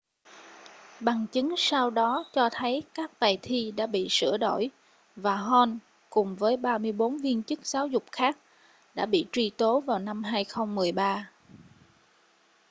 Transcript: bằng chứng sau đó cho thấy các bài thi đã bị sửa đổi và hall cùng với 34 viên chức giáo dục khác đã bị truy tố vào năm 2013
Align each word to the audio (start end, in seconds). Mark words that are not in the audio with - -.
bằng 0.99 1.25
chứng 1.31 1.53
sau 1.57 1.89
đó 1.89 2.25
cho 2.33 2.49
thấy 2.51 2.83
các 2.93 3.19
bài 3.19 3.39
thi 3.41 3.71
đã 3.71 3.87
bị 3.87 4.07
sửa 4.09 4.37
đổi 4.37 4.69
và 5.15 5.35
hall 5.35 5.73
cùng 6.09 6.35
với 6.35 6.57
34 6.57 7.17
viên 7.17 7.43
chức 7.43 7.65
giáo 7.65 7.87
dục 7.87 8.03
khác 8.11 8.37
đã 8.95 9.05
bị 9.05 9.25
truy 9.31 9.49
tố 9.57 9.79
vào 9.79 9.99
năm 9.99 10.23
2013 10.23 11.31